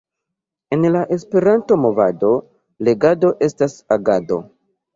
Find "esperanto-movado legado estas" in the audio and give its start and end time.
1.17-3.79